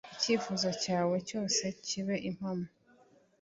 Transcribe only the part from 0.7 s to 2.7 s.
cyawe cyose kibe impamo